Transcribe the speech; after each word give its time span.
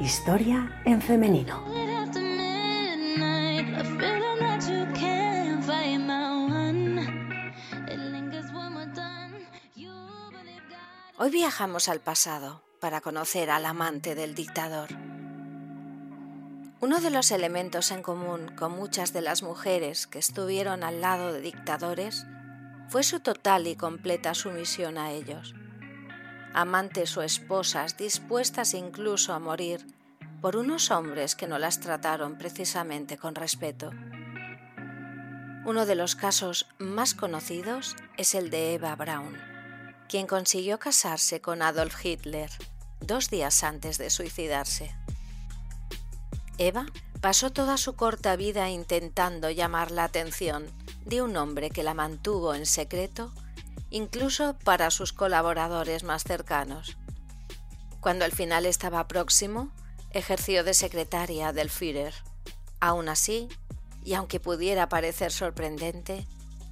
Historia 0.00 0.82
en 0.84 1.02
femenino. 1.02 1.62
Hoy 11.16 11.30
viajamos 11.30 11.88
al 11.88 12.00
pasado 12.00 12.62
para 12.80 13.00
conocer 13.00 13.50
al 13.50 13.66
amante 13.66 14.14
del 14.14 14.34
dictador. 14.34 15.13
Uno 16.84 17.00
de 17.00 17.08
los 17.08 17.30
elementos 17.30 17.90
en 17.92 18.02
común 18.02 18.54
con 18.56 18.72
muchas 18.72 19.14
de 19.14 19.22
las 19.22 19.42
mujeres 19.42 20.06
que 20.06 20.18
estuvieron 20.18 20.84
al 20.84 21.00
lado 21.00 21.32
de 21.32 21.40
dictadores 21.40 22.26
fue 22.90 23.02
su 23.02 23.20
total 23.20 23.66
y 23.66 23.74
completa 23.74 24.34
sumisión 24.34 24.98
a 24.98 25.10
ellos. 25.10 25.54
Amantes 26.52 27.16
o 27.16 27.22
esposas 27.22 27.96
dispuestas 27.96 28.74
incluso 28.74 29.32
a 29.32 29.38
morir 29.38 29.86
por 30.42 30.56
unos 30.56 30.90
hombres 30.90 31.34
que 31.34 31.46
no 31.46 31.58
las 31.58 31.80
trataron 31.80 32.36
precisamente 32.36 33.16
con 33.16 33.34
respeto. 33.34 33.90
Uno 35.64 35.86
de 35.86 35.94
los 35.94 36.14
casos 36.16 36.68
más 36.78 37.14
conocidos 37.14 37.96
es 38.18 38.34
el 38.34 38.50
de 38.50 38.74
Eva 38.74 38.94
Braun, 38.94 39.38
quien 40.06 40.26
consiguió 40.26 40.78
casarse 40.78 41.40
con 41.40 41.62
Adolf 41.62 42.04
Hitler 42.04 42.50
dos 43.00 43.30
días 43.30 43.64
antes 43.64 43.96
de 43.96 44.10
suicidarse. 44.10 44.94
Eva 46.58 46.86
pasó 47.20 47.50
toda 47.50 47.76
su 47.76 47.94
corta 47.96 48.36
vida 48.36 48.70
intentando 48.70 49.50
llamar 49.50 49.90
la 49.90 50.04
atención 50.04 50.66
de 51.04 51.22
un 51.22 51.36
hombre 51.36 51.70
que 51.70 51.82
la 51.82 51.94
mantuvo 51.94 52.54
en 52.54 52.66
secreto, 52.66 53.32
incluso 53.90 54.56
para 54.64 54.90
sus 54.90 55.12
colaboradores 55.12 56.04
más 56.04 56.22
cercanos. 56.24 56.96
Cuando 58.00 58.24
el 58.24 58.32
final 58.32 58.66
estaba 58.66 59.08
próximo, 59.08 59.72
ejerció 60.10 60.64
de 60.64 60.74
secretaria 60.74 61.52
del 61.52 61.70
Führer. 61.70 62.14
Aún 62.80 63.08
así, 63.08 63.48
y 64.04 64.14
aunque 64.14 64.38
pudiera 64.40 64.88
parecer 64.88 65.32
sorprendente, 65.32 66.26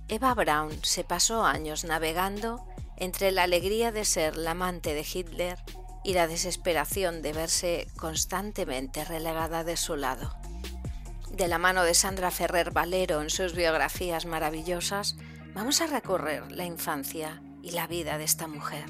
Eva 0.08 0.34
Braun 0.34 0.84
se 0.84 1.04
pasó 1.04 1.44
años 1.44 1.84
navegando 1.84 2.64
entre 2.96 3.32
la 3.32 3.44
alegría 3.44 3.90
de 3.90 4.04
ser 4.04 4.36
la 4.36 4.50
amante 4.52 4.94
de 4.94 5.06
Hitler 5.10 5.58
y 6.04 6.14
la 6.14 6.26
desesperación 6.26 7.22
de 7.22 7.32
verse 7.32 7.88
constantemente 7.96 9.04
relegada 9.04 9.64
de 9.64 9.76
su 9.76 9.96
lado. 9.96 10.36
De 11.30 11.48
la 11.48 11.58
mano 11.58 11.84
de 11.84 11.94
Sandra 11.94 12.30
Ferrer 12.30 12.72
Valero 12.72 13.22
en 13.22 13.30
sus 13.30 13.54
biografías 13.54 14.26
maravillosas, 14.26 15.16
vamos 15.54 15.80
a 15.80 15.86
recorrer 15.86 16.50
la 16.52 16.64
infancia 16.64 17.42
y 17.62 17.70
la 17.70 17.86
vida 17.86 18.18
de 18.18 18.24
esta 18.24 18.48
mujer. 18.48 18.84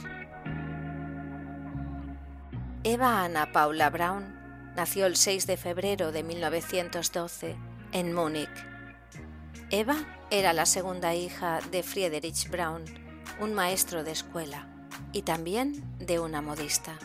Eva 2.84 3.22
Ana 3.22 3.52
Paula 3.52 3.90
Braun 3.90 4.42
nació 4.74 5.06
el 5.06 5.16
6 5.16 5.46
de 5.46 5.56
febrero 5.56 6.10
de 6.10 6.22
1912 6.24 7.56
en 7.92 8.12
Múnich. 8.12 8.48
Eva 9.70 9.96
era 10.30 10.52
la 10.52 10.66
segunda 10.66 11.14
hija 11.14 11.60
de 11.70 11.82
Friedrich 11.82 12.48
Braun, 12.50 12.84
un 13.38 13.54
maestro 13.54 14.02
de 14.02 14.12
escuela, 14.12 14.66
y 15.12 15.22
también 15.22 15.84
de 15.98 16.20
una 16.20 16.42
modista. 16.42 16.98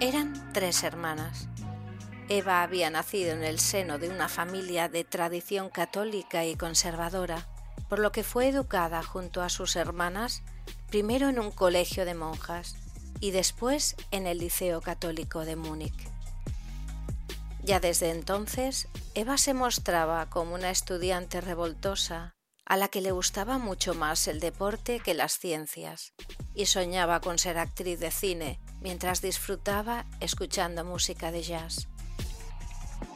Eran 0.00 0.52
tres 0.52 0.82
hermanas. 0.82 1.48
Eva 2.28 2.62
había 2.62 2.90
nacido 2.90 3.32
en 3.32 3.44
el 3.44 3.58
seno 3.58 3.98
de 3.98 4.08
una 4.08 4.28
familia 4.28 4.88
de 4.88 5.04
tradición 5.04 5.68
católica 5.68 6.44
y 6.44 6.56
conservadora, 6.56 7.46
por 7.88 7.98
lo 7.98 8.12
que 8.12 8.24
fue 8.24 8.48
educada 8.48 9.02
junto 9.02 9.42
a 9.42 9.48
sus 9.48 9.76
hermanas 9.76 10.42
primero 10.88 11.28
en 11.28 11.38
un 11.38 11.50
colegio 11.50 12.04
de 12.04 12.14
monjas 12.14 12.76
y 13.20 13.30
después 13.30 13.96
en 14.10 14.26
el 14.26 14.38
Liceo 14.38 14.80
Católico 14.80 15.44
de 15.44 15.56
Múnich. 15.56 16.08
Ya 17.62 17.80
desde 17.80 18.10
entonces, 18.10 18.88
Eva 19.14 19.38
se 19.38 19.54
mostraba 19.54 20.28
como 20.28 20.54
una 20.54 20.70
estudiante 20.70 21.40
revoltosa 21.40 22.34
a 22.66 22.76
la 22.76 22.88
que 22.88 23.00
le 23.00 23.12
gustaba 23.12 23.58
mucho 23.58 23.94
más 23.94 24.26
el 24.28 24.40
deporte 24.40 25.00
que 25.00 25.14
las 25.14 25.38
ciencias, 25.38 26.14
y 26.54 26.66
soñaba 26.66 27.20
con 27.20 27.38
ser 27.38 27.58
actriz 27.58 28.00
de 28.00 28.10
cine 28.10 28.60
mientras 28.80 29.20
disfrutaba 29.20 30.06
escuchando 30.20 30.84
música 30.84 31.30
de 31.30 31.42
jazz. 31.42 31.88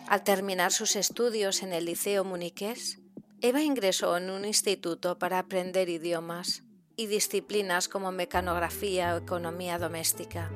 Al 0.09 0.25
terminar 0.25 0.73
sus 0.73 0.97
estudios 0.97 1.63
en 1.63 1.73
el 1.73 1.85
Liceo 1.85 2.25
Muniqués, 2.25 2.99
Eva 3.41 3.63
ingresó 3.63 4.17
en 4.17 4.31
un 4.31 4.45
instituto 4.45 5.19
para 5.19 5.39
aprender 5.39 5.89
idiomas 5.89 6.65
y 6.97 7.07
disciplinas 7.07 7.89
como 7.89 8.11
mecanografía 8.11 9.15
o 9.15 9.19
economía 9.19 9.79
doméstica. 9.79 10.51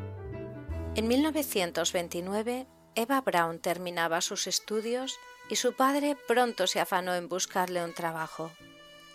En 0.97 1.07
1929 1.07 2.67
Eva 2.95 3.21
Brown 3.21 3.59
terminaba 3.61 4.21
sus 4.21 4.47
estudios 4.47 5.17
y 5.49 5.57
su 5.57 5.75
padre 5.75 6.17
pronto 6.27 6.67
se 6.67 6.81
afanó 6.81 7.15
en 7.15 7.29
buscarle 7.29 7.85
un 7.85 7.95
trabajo. 7.95 8.51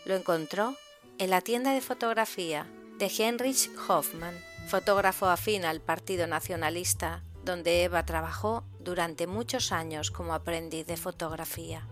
Lo 0.08 0.16
encontró 0.16 0.74
en 1.18 1.30
la 1.32 1.42
tienda 1.42 1.74
de 1.74 1.82
fotografía 1.82 2.66
de 2.98 3.08
Heinrich 3.08 3.70
Hoffmann, 3.90 4.40
fotógrafo 4.70 5.26
afín 5.26 5.66
al 5.66 5.82
Partido 5.82 6.28
Nacionalista, 6.28 7.24
donde 7.44 7.84
Eva 7.84 8.06
trabajó 8.06 8.64
durante 8.80 9.28
muchos 9.28 9.74
años 9.74 10.10
como 10.10 10.34
aprendiz 10.34 10.88
de 10.88 10.96
fotografía. 10.96 11.86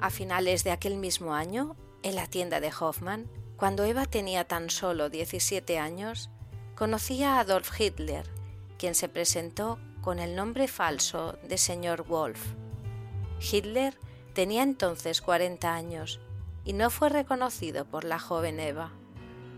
A 0.00 0.10
finales 0.10 0.64
de 0.64 0.70
aquel 0.70 0.96
mismo 0.96 1.32
año, 1.32 1.76
en 2.02 2.14
la 2.14 2.26
tienda 2.26 2.60
de 2.60 2.70
Hoffmann, 2.78 3.26
cuando 3.56 3.84
Eva 3.84 4.04
tenía 4.04 4.44
tan 4.44 4.68
solo 4.68 5.08
17 5.08 5.78
años, 5.78 6.28
conocía 6.74 7.36
a 7.36 7.40
Adolf 7.40 7.80
Hitler, 7.80 8.26
quien 8.76 8.94
se 8.94 9.08
presentó 9.08 9.78
con 10.02 10.18
el 10.18 10.36
nombre 10.36 10.68
falso 10.68 11.38
de 11.48 11.56
señor 11.56 12.04
Wolf. 12.04 12.38
Hitler 13.40 13.96
tenía 14.34 14.62
entonces 14.62 15.22
40 15.22 15.74
años 15.74 16.20
y 16.64 16.72
no 16.72 16.90
fue 16.90 17.08
reconocido 17.08 17.84
por 17.84 18.04
la 18.04 18.18
joven 18.18 18.60
Eva, 18.60 18.92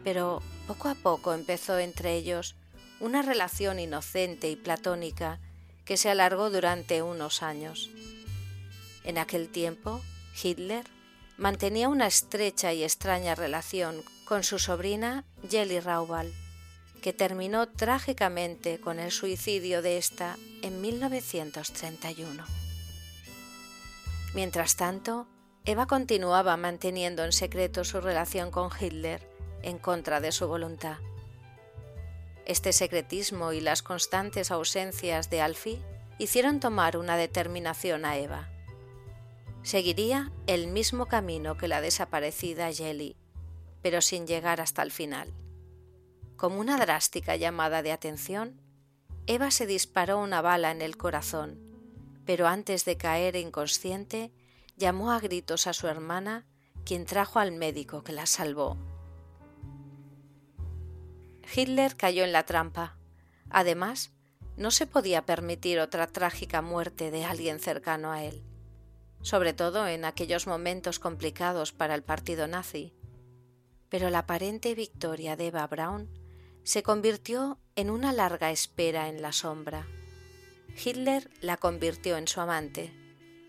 pero 0.04 0.42
poco 0.66 0.88
a 0.88 0.94
poco 0.94 1.34
empezó 1.34 1.78
entre 1.78 2.14
ellos 2.14 2.54
una 3.00 3.22
relación 3.22 3.80
inocente 3.80 4.48
y 4.48 4.56
platónica 4.56 5.40
que 5.84 5.96
se 5.96 6.10
alargó 6.10 6.50
durante 6.50 7.02
unos 7.02 7.42
años. 7.42 7.90
En 9.04 9.18
aquel 9.18 9.48
tiempo, 9.48 10.00
Hitler 10.40 10.86
mantenía 11.36 11.88
una 11.88 12.06
estrecha 12.06 12.72
y 12.72 12.84
extraña 12.84 13.34
relación 13.34 14.02
con 14.24 14.44
su 14.44 14.58
sobrina 14.58 15.24
Jelly 15.50 15.80
Raubal, 15.80 16.32
que 17.02 17.12
terminó 17.12 17.68
trágicamente 17.68 18.78
con 18.78 19.00
el 19.00 19.10
suicidio 19.10 19.82
de 19.82 19.98
esta 19.98 20.36
en 20.62 20.80
1931. 20.80 22.44
Mientras 24.34 24.76
tanto, 24.76 25.26
Eva 25.64 25.86
continuaba 25.86 26.56
manteniendo 26.56 27.24
en 27.24 27.30
secreto 27.30 27.84
su 27.84 28.00
relación 28.00 28.50
con 28.50 28.68
Hitler 28.80 29.28
en 29.62 29.78
contra 29.78 30.20
de 30.20 30.32
su 30.32 30.48
voluntad. 30.48 30.96
Este 32.46 32.72
secretismo 32.72 33.52
y 33.52 33.60
las 33.60 33.82
constantes 33.82 34.50
ausencias 34.50 35.30
de 35.30 35.40
Alfie 35.40 35.80
hicieron 36.18 36.58
tomar 36.58 36.96
una 36.96 37.16
determinación 37.16 38.04
a 38.04 38.16
Eva. 38.16 38.48
Seguiría 39.62 40.32
el 40.48 40.66
mismo 40.66 41.06
camino 41.06 41.56
que 41.56 41.68
la 41.68 41.80
desaparecida 41.80 42.72
Jelly, 42.72 43.16
pero 43.82 44.00
sin 44.00 44.26
llegar 44.26 44.60
hasta 44.60 44.82
el 44.82 44.90
final. 44.90 45.32
Como 46.34 46.58
una 46.58 46.76
drástica 46.76 47.36
llamada 47.36 47.82
de 47.82 47.92
atención, 47.92 48.60
Eva 49.28 49.52
se 49.52 49.66
disparó 49.66 50.18
una 50.18 50.42
bala 50.42 50.72
en 50.72 50.82
el 50.82 50.96
corazón, 50.96 51.60
pero 52.26 52.48
antes 52.48 52.84
de 52.84 52.96
caer 52.96 53.36
inconsciente, 53.36 54.32
llamó 54.76 55.12
a 55.12 55.20
gritos 55.20 55.66
a 55.66 55.72
su 55.72 55.86
hermana, 55.86 56.46
quien 56.84 57.06
trajo 57.06 57.38
al 57.38 57.52
médico 57.52 58.02
que 58.02 58.12
la 58.12 58.26
salvó. 58.26 58.76
Hitler 61.54 61.96
cayó 61.96 62.24
en 62.24 62.32
la 62.32 62.44
trampa. 62.44 62.96
Además, 63.50 64.12
no 64.56 64.70
se 64.70 64.86
podía 64.86 65.24
permitir 65.26 65.80
otra 65.80 66.06
trágica 66.06 66.62
muerte 66.62 67.10
de 67.10 67.24
alguien 67.24 67.58
cercano 67.58 68.12
a 68.12 68.22
él, 68.24 68.42
sobre 69.22 69.52
todo 69.52 69.86
en 69.86 70.04
aquellos 70.04 70.46
momentos 70.46 70.98
complicados 70.98 71.72
para 71.72 71.94
el 71.94 72.02
partido 72.02 72.46
nazi. 72.48 72.94
Pero 73.88 74.10
la 74.10 74.20
aparente 74.20 74.74
victoria 74.74 75.36
de 75.36 75.48
Eva 75.48 75.66
Braun 75.66 76.08
se 76.64 76.82
convirtió 76.82 77.58
en 77.76 77.90
una 77.90 78.12
larga 78.12 78.50
espera 78.50 79.08
en 79.08 79.20
la 79.20 79.32
sombra. 79.32 79.86
Hitler 80.82 81.30
la 81.40 81.56
convirtió 81.56 82.16
en 82.16 82.28
su 82.28 82.40
amante, 82.40 82.94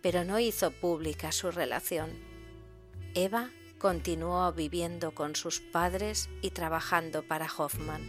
pero 0.04 0.26
no 0.26 0.38
hizo 0.38 0.70
pública 0.70 1.32
su 1.32 1.50
relación. 1.50 2.12
Eva 3.16 3.50
continuó 3.80 4.52
viviendo 4.52 5.16
con 5.16 5.36
sus 5.36 5.62
padres 5.62 6.30
y 6.42 6.52
trabajando 6.52 7.24
para 7.28 7.48
Hoffmann. 7.58 8.02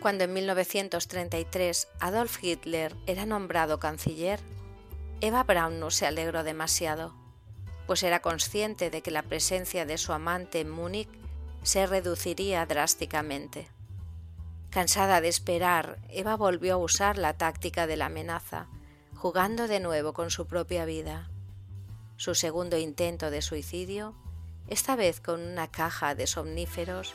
Cuando 0.00 0.24
en 0.24 0.32
1933 0.32 1.86
Adolf 2.00 2.42
Hitler 2.42 2.96
era 3.06 3.26
nombrado 3.26 3.78
canciller, 3.78 4.40
Eva 5.20 5.44
Braun 5.44 5.78
no 5.78 5.90
se 5.90 6.06
alegró 6.06 6.42
demasiado, 6.44 7.14
pues 7.86 8.02
era 8.02 8.20
consciente 8.20 8.88
de 8.88 9.02
que 9.02 9.10
la 9.10 9.22
presencia 9.22 9.84
de 9.84 9.98
su 9.98 10.14
amante 10.14 10.60
en 10.60 10.70
Múnich 10.70 11.10
se 11.62 11.86
reduciría 11.86 12.64
drásticamente. 12.64 13.68
Cansada 14.70 15.20
de 15.20 15.28
esperar, 15.28 15.98
Eva 16.08 16.36
volvió 16.36 16.74
a 16.74 16.78
usar 16.78 17.18
la 17.18 17.36
táctica 17.36 17.86
de 17.86 17.98
la 17.98 18.06
amenaza, 18.06 18.68
jugando 19.20 19.68
de 19.68 19.80
nuevo 19.80 20.14
con 20.14 20.30
su 20.30 20.46
propia 20.46 20.86
vida. 20.86 21.28
Su 22.16 22.34
segundo 22.34 22.78
intento 22.78 23.30
de 23.30 23.42
suicidio, 23.42 24.14
esta 24.66 24.96
vez 24.96 25.20
con 25.20 25.42
una 25.42 25.70
caja 25.70 26.14
de 26.14 26.26
somníferos, 26.26 27.12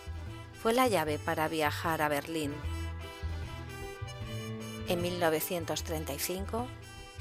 fue 0.61 0.73
la 0.73 0.87
llave 0.87 1.17
para 1.17 1.47
viajar 1.47 2.03
a 2.03 2.07
Berlín. 2.07 2.53
En 4.87 5.01
1935, 5.01 6.67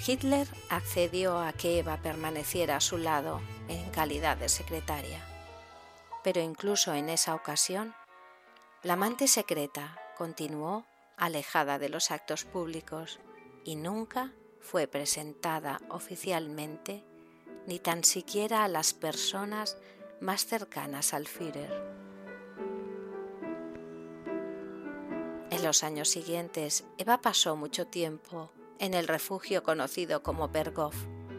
Hitler 0.06 0.46
accedió 0.68 1.38
a 1.38 1.54
que 1.54 1.78
Eva 1.78 1.96
permaneciera 2.02 2.76
a 2.76 2.82
su 2.82 2.98
lado 2.98 3.40
en 3.68 3.88
calidad 3.88 4.36
de 4.36 4.50
secretaria. 4.50 5.24
Pero 6.22 6.42
incluso 6.42 6.92
en 6.92 7.08
esa 7.08 7.34
ocasión, 7.34 7.94
la 8.82 8.92
amante 8.92 9.28
secreta 9.28 9.98
continuó 10.18 10.84
alejada 11.16 11.78
de 11.78 11.88
los 11.88 12.10
actos 12.10 12.44
públicos 12.44 13.18
y 13.64 13.76
nunca 13.76 14.34
fue 14.64 14.86
presentada 14.86 15.78
oficialmente 15.90 17.04
ni 17.66 17.78
tan 17.78 18.02
siquiera 18.02 18.64
a 18.64 18.68
las 18.68 18.94
personas 18.94 19.76
más 20.20 20.46
cercanas 20.46 21.12
al 21.12 21.28
Führer. 21.28 21.70
En 25.50 25.62
los 25.62 25.84
años 25.84 26.08
siguientes, 26.08 26.84
Eva 26.96 27.20
pasó 27.20 27.56
mucho 27.56 27.86
tiempo 27.86 28.50
en 28.78 28.94
el 28.94 29.06
refugio 29.06 29.62
conocido 29.62 30.22
como 30.22 30.48
Berghof, 30.48 30.96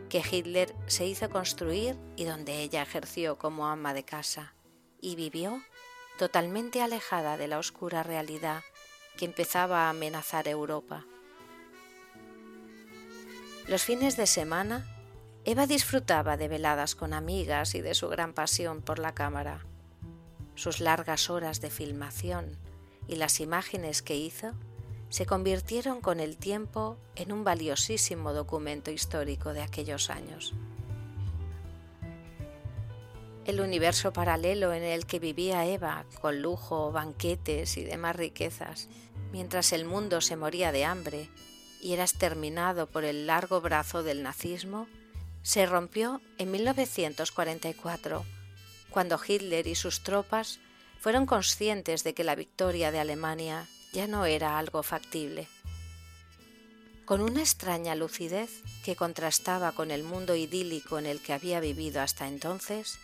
que 0.08 0.24
Hitler 0.32 0.76
se 0.86 1.08
hizo 1.08 1.30
construir 1.30 1.98
y 2.16 2.26
donde 2.26 2.62
ella 2.62 2.84
ejerció 2.84 3.40
como 3.40 3.68
ama 3.68 3.94
de 3.94 4.06
casa, 4.06 4.54
y 5.02 5.16
vivió 5.16 5.62
totalmente 6.20 6.82
alejada 6.82 7.38
de 7.38 7.48
la 7.48 7.58
oscura 7.58 8.04
realidad 8.04 8.62
que 9.18 9.26
empezaba 9.26 9.88
a 9.88 9.90
amenazar 9.90 10.48
Europa. 10.48 11.06
Los 13.68 13.84
fines 13.84 14.16
de 14.16 14.28
semana, 14.28 14.86
Eva 15.44 15.66
disfrutaba 15.66 16.38
de 16.38 16.48
veladas 16.48 16.94
con 16.94 17.14
amigas 17.14 17.74
y 17.74 17.82
de 17.82 17.96
su 17.96 18.08
gran 18.10 18.34
pasión 18.34 18.84
por 18.84 19.00
la 19.00 19.16
cámara. 19.16 19.66
Sus 20.54 20.80
largas 20.80 21.32
horas 21.32 21.62
de 21.62 21.72
filmación 21.72 22.60
y 23.08 23.16
las 23.16 23.40
imágenes 23.40 24.04
que 24.04 24.16
hizo 24.16 24.52
se 25.10 25.26
convirtieron 25.26 26.00
con 26.00 26.20
el 26.20 26.38
tiempo 26.38 26.98
en 27.16 27.32
un 27.32 27.44
valiosísimo 27.44 28.34
documento 28.34 28.92
histórico 28.92 29.52
de 29.54 29.64
aquellos 29.64 30.12
años. 30.12 30.54
El 33.46 33.62
universo 33.62 34.14
paralelo 34.14 34.74
en 34.74 34.84
el 34.84 35.08
que 35.08 35.18
vivía 35.18 35.66
Eva, 35.66 36.06
con 36.22 36.40
lujo, 36.40 36.92
banquetes 36.92 37.78
y 37.78 37.84
demás 37.84 38.16
riquezas, 38.16 38.90
mientras 39.32 39.74
el 39.74 39.86
mundo 39.86 40.22
se 40.22 40.36
moría 40.36 40.72
de 40.72 40.86
hambre 40.86 41.30
y 41.86 41.94
era 41.94 42.04
exterminado 42.04 42.88
por 42.88 43.06
el 43.06 43.28
largo 43.28 43.62
brazo 43.62 44.02
del 44.02 44.24
nazismo, 44.24 44.88
se 45.44 45.68
rompió 45.68 46.20
en 46.40 46.50
1944, 46.50 48.26
cuando 48.90 49.20
Hitler 49.24 49.68
y 49.68 49.76
sus 49.76 50.02
tropas 50.02 50.60
fueron 51.00 51.28
conscientes 51.28 52.04
de 52.04 52.16
que 52.16 52.24
la 52.24 52.34
victoria 52.34 52.92
de 52.92 52.98
Alemania 52.98 53.68
ya 53.94 54.08
no 54.08 54.26
era 54.26 54.58
algo 54.58 54.82
factible. 54.82 55.48
Con 57.06 57.22
una 57.22 57.42
extraña 57.42 57.94
lucidez 57.94 58.64
que 58.84 58.96
contrastaba 58.96 59.72
con 59.72 59.92
el 59.92 60.02
mundo 60.02 60.36
idílico 60.36 60.98
en 60.98 61.06
el 61.06 61.22
que 61.22 61.34
había 61.34 61.60
vivido 61.60 62.02
hasta 62.02 62.28
entonces, 62.28 62.98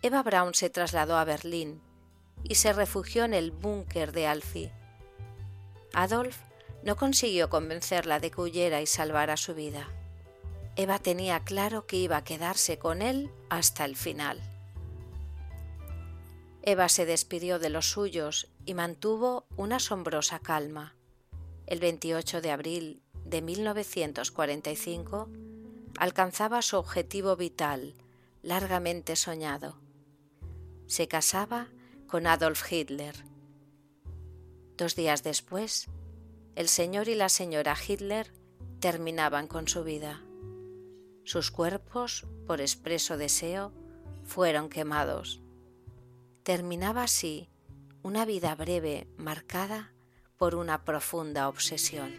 Eva 0.00 0.22
Braun 0.22 0.54
se 0.54 0.70
trasladó 0.70 1.18
a 1.18 1.24
Berlín 1.24 1.82
y 2.42 2.54
se 2.54 2.72
refugió 2.72 3.26
en 3.26 3.34
el 3.34 3.50
búnker 3.50 4.12
de 4.12 4.26
Alfie. 4.26 4.72
Adolf 5.92 6.47
no 6.82 6.96
consiguió 6.96 7.48
convencerla 7.48 8.20
de 8.20 8.30
que 8.30 8.40
huyera 8.40 8.80
y 8.80 8.86
salvara 8.86 9.36
su 9.36 9.54
vida. 9.54 9.88
Eva 10.76 10.98
tenía 10.98 11.40
claro 11.40 11.86
que 11.86 11.96
iba 11.96 12.18
a 12.18 12.24
quedarse 12.24 12.78
con 12.78 13.02
él 13.02 13.30
hasta 13.50 13.84
el 13.84 13.96
final. 13.96 14.40
Eva 16.62 16.88
se 16.88 17.06
despidió 17.06 17.58
de 17.58 17.70
los 17.70 17.90
suyos 17.90 18.48
y 18.64 18.74
mantuvo 18.74 19.46
una 19.56 19.76
asombrosa 19.76 20.38
calma. 20.38 20.94
El 21.66 21.80
28 21.80 22.40
de 22.40 22.50
abril 22.50 23.02
de 23.24 23.42
1945 23.42 25.28
alcanzaba 25.98 26.62
su 26.62 26.76
objetivo 26.76 27.36
vital, 27.36 27.94
largamente 28.42 29.16
soñado. 29.16 29.80
Se 30.86 31.08
casaba 31.08 31.68
con 32.06 32.26
Adolf 32.26 32.70
Hitler. 32.72 33.24
Dos 34.76 34.94
días 34.94 35.22
después, 35.22 35.88
el 36.58 36.68
señor 36.68 37.08
y 37.08 37.14
la 37.14 37.28
señora 37.28 37.76
Hitler 37.76 38.32
terminaban 38.80 39.46
con 39.46 39.68
su 39.68 39.84
vida. 39.84 40.24
Sus 41.22 41.52
cuerpos, 41.52 42.26
por 42.48 42.60
expreso 42.60 43.16
deseo, 43.16 43.72
fueron 44.24 44.68
quemados. 44.68 45.40
Terminaba 46.42 47.04
así 47.04 47.48
una 48.02 48.24
vida 48.24 48.56
breve 48.56 49.06
marcada 49.16 49.92
por 50.36 50.56
una 50.56 50.84
profunda 50.84 51.48
obsesión. 51.48 52.16